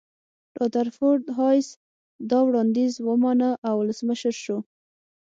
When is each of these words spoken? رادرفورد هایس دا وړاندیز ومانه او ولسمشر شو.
رادرفورد 0.59 1.23
هایس 1.39 1.67
دا 2.29 2.39
وړاندیز 2.47 2.93
ومانه 3.07 3.49
او 3.67 3.75
ولسمشر 3.81 4.33
شو. 4.43 4.57